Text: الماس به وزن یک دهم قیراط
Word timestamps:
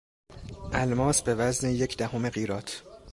الماس 0.73 1.21
به 1.21 1.35
وزن 1.35 1.69
یک 1.69 1.97
دهم 1.97 2.29
قیراط 2.29 2.71